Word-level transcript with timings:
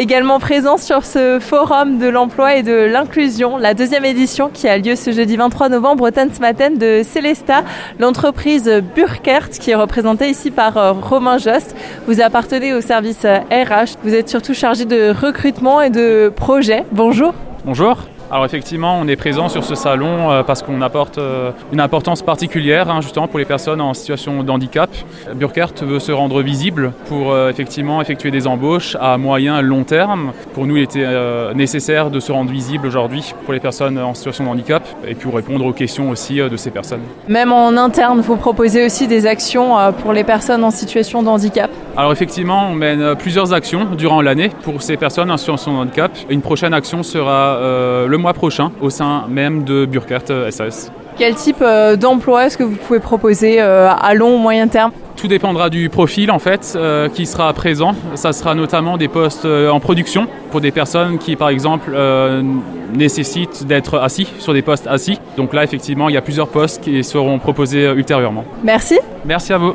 Également 0.00 0.38
présent 0.38 0.78
sur 0.78 1.04
ce 1.04 1.38
forum 1.40 1.98
de 1.98 2.08
l'emploi 2.08 2.56
et 2.56 2.62
de 2.62 2.72
l'inclusion, 2.72 3.58
la 3.58 3.74
deuxième 3.74 4.06
édition 4.06 4.48
qui 4.48 4.66
a 4.66 4.78
lieu 4.78 4.96
ce 4.96 5.10
jeudi 5.10 5.36
23 5.36 5.68
novembre 5.68 6.04
au 6.04 6.10
Tanzmatten 6.10 6.78
de 6.78 7.02
Célesta, 7.04 7.64
l'entreprise 7.98 8.82
Burkert 8.96 9.50
qui 9.50 9.72
est 9.72 9.74
représentée 9.74 10.30
ici 10.30 10.50
par 10.50 10.78
euh, 10.78 10.92
Romain 10.92 11.36
Jost. 11.36 11.76
Vous 12.06 12.22
appartenez 12.22 12.72
au 12.72 12.80
service 12.80 13.26
RH, 13.26 13.98
vous 14.02 14.14
êtes 14.14 14.30
surtout 14.30 14.54
chargé 14.54 14.86
de 14.86 15.10
recrutement 15.10 15.82
et 15.82 15.90
de 15.90 16.32
projet. 16.34 16.86
Bonjour. 16.92 17.34
Bonjour. 17.66 17.98
Alors 18.32 18.44
effectivement, 18.44 18.96
on 19.00 19.08
est 19.08 19.16
présent 19.16 19.48
sur 19.48 19.64
ce 19.64 19.74
salon 19.74 20.30
euh, 20.30 20.44
parce 20.44 20.62
qu'on 20.62 20.82
apporte 20.82 21.18
euh, 21.18 21.50
une 21.72 21.80
importance 21.80 22.22
particulière 22.22 22.88
hein, 22.88 23.00
justement 23.00 23.26
pour 23.26 23.40
les 23.40 23.44
personnes 23.44 23.80
en 23.80 23.92
situation 23.92 24.44
de 24.44 24.50
handicap. 24.52 24.88
Burkert 25.34 25.72
veut 25.82 25.98
se 25.98 26.12
rendre 26.12 26.40
visible 26.40 26.92
pour 27.08 27.32
euh, 27.32 27.50
effectivement 27.50 28.00
effectuer 28.00 28.30
des 28.30 28.46
embauches 28.46 28.96
à 29.00 29.18
moyen 29.18 29.58
et 29.58 29.62
long 29.62 29.82
terme. 29.82 30.30
Pour 30.54 30.68
nous, 30.68 30.76
il 30.76 30.84
était 30.84 31.06
nécessaire 31.54 32.10
de 32.10 32.20
se 32.20 32.30
rendre 32.30 32.52
visible 32.52 32.86
aujourd'hui 32.86 33.34
pour 33.44 33.52
les 33.52 33.58
personnes 33.58 33.98
en 33.98 34.14
situation 34.14 34.44
de 34.44 34.48
handicap 34.50 34.86
et 35.06 35.14
pour 35.14 35.34
répondre 35.34 35.64
aux 35.66 35.72
questions 35.72 36.10
aussi 36.10 36.36
de 36.36 36.56
ces 36.56 36.70
personnes. 36.70 37.00
Même 37.26 37.52
en 37.52 37.76
interne, 37.76 38.20
vous 38.20 38.36
proposez 38.36 38.84
aussi 38.84 39.08
des 39.08 39.26
actions 39.26 39.76
pour 40.02 40.12
les 40.12 40.24
personnes 40.24 40.62
en 40.62 40.70
situation 40.70 41.22
de 41.22 41.28
handicap? 41.28 41.70
Alors 41.96 42.12
effectivement, 42.12 42.68
on 42.70 42.74
mène 42.74 43.16
plusieurs 43.16 43.52
actions 43.52 43.86
durant 43.96 44.22
l'année 44.22 44.50
pour 44.62 44.82
ces 44.82 44.96
personnes 44.96 45.30
en 45.30 45.36
situation 45.36 45.72
de 45.72 45.78
handicap. 45.78 46.12
Une 46.28 46.42
prochaine 46.42 46.74
action 46.74 47.02
sera 47.02 47.58
le 48.06 48.18
mois 48.20 48.34
prochain 48.34 48.70
au 48.80 48.90
sein 48.90 49.24
même 49.28 49.64
de 49.64 49.86
Burkert 49.86 50.26
SAS. 50.50 50.88
Euh, 50.88 51.14
Quel 51.18 51.34
type 51.34 51.62
euh, 51.62 51.96
d'emploi 51.96 52.46
est-ce 52.46 52.56
que 52.56 52.62
vous 52.62 52.76
pouvez 52.76 53.00
proposer 53.00 53.60
euh, 53.60 53.90
à 53.90 54.14
long 54.14 54.36
ou 54.36 54.38
moyen 54.38 54.68
terme? 54.68 54.92
Tout 55.16 55.28
dépendra 55.28 55.68
du 55.68 55.90
profil 55.90 56.30
en 56.30 56.38
fait 56.38 56.78
qui 57.12 57.26
sera 57.26 57.52
présent. 57.52 57.94
Ça 58.14 58.32
sera 58.32 58.54
notamment 58.54 58.96
des 58.96 59.08
postes 59.08 59.44
en 59.44 59.78
production 59.78 60.28
pour 60.50 60.62
des 60.62 60.70
personnes 60.70 61.18
qui 61.18 61.36
par 61.36 61.50
exemple 61.50 61.94
nécessitent 62.94 63.66
d'être 63.66 63.98
assis 63.98 64.26
sur 64.38 64.54
des 64.54 64.62
postes 64.62 64.86
assis. 64.86 65.20
Donc 65.36 65.52
là 65.52 65.62
effectivement 65.62 66.08
il 66.08 66.14
y 66.14 66.16
a 66.16 66.22
plusieurs 66.22 66.48
postes 66.48 66.82
qui 66.82 67.04
seront 67.04 67.38
proposés 67.38 67.84
ultérieurement. 67.84 68.46
Merci. 68.64 68.98
Merci 69.26 69.52
à 69.52 69.58
vous. 69.58 69.68